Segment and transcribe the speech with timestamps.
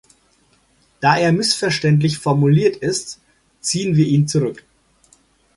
[0.99, 3.19] Da er missverständlich formuliert ist,
[3.59, 4.63] ziehen wir ihn zurück.